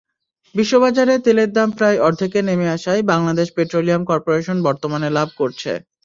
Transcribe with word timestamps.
বিশ্ববাজারে 0.55 1.13
তেলের 1.25 1.49
দাম 1.53 1.69
প্রায় 1.71 1.97
অর্ধেকে 1.99 2.39
নেমে 2.41 2.67
আসায় 2.69 3.01
বাংলাদেশ 3.11 3.47
পেট্রোলিয়াম 3.55 4.01
করপোরেশন 4.05 4.57
বর্তমানে 4.67 5.09
লাভ 5.11 5.29
করছে। 5.37 5.71